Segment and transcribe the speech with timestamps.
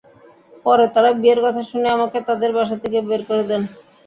[0.65, 3.61] পরে তাঁরা বিয়ের কথা শুনে আমাকে তাঁদের বাসা থেকে বের করে দেন।